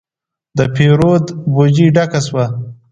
[0.57, 2.45] د پیرود بوجي ډکه شوه.